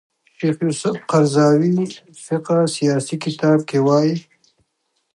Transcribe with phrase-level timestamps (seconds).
[0.37, 1.73] شیخ یوسف قرضاوي
[2.25, 4.15] فقه سیاسي کتاب کې وايي